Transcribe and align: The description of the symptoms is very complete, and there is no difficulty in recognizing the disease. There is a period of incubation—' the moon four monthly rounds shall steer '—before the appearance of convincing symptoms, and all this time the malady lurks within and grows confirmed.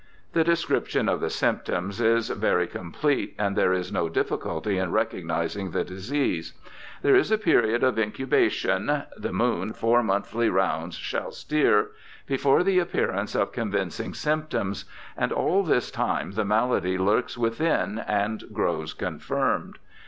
The 0.33 0.43
description 0.43 1.07
of 1.07 1.19
the 1.19 1.29
symptoms 1.29 2.01
is 2.01 2.29
very 2.29 2.65
complete, 2.65 3.35
and 3.37 3.55
there 3.55 3.71
is 3.71 3.91
no 3.91 4.09
difficulty 4.09 4.79
in 4.79 4.91
recognizing 4.91 5.69
the 5.69 5.83
disease. 5.83 6.53
There 7.03 7.13
is 7.15 7.31
a 7.31 7.37
period 7.37 7.83
of 7.83 7.99
incubation—' 7.99 9.03
the 9.15 9.31
moon 9.31 9.73
four 9.73 10.01
monthly 10.01 10.49
rounds 10.49 10.95
shall 10.95 11.29
steer 11.29 11.91
'—before 12.25 12.63
the 12.63 12.79
appearance 12.79 13.35
of 13.35 13.51
convincing 13.51 14.15
symptoms, 14.15 14.85
and 15.15 15.31
all 15.31 15.61
this 15.61 15.91
time 15.91 16.31
the 16.31 16.45
malady 16.45 16.97
lurks 16.97 17.37
within 17.37 17.99
and 17.99 18.45
grows 18.51 18.95
confirmed. 18.95 19.77